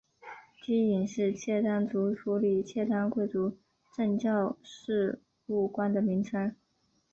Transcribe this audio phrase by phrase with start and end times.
[0.63, 3.55] 惕隐是契丹族处理契丹贵族
[3.95, 6.55] 政教事务官的名称。